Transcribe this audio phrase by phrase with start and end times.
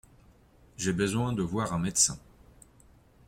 [0.77, 2.17] J’ai besoin de voir un médecin.